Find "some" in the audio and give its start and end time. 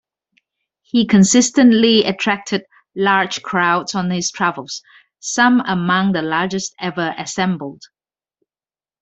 5.19-5.59